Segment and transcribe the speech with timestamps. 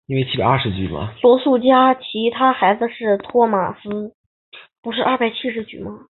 [1.21, 4.13] 罗素家其他孩子是托马斯。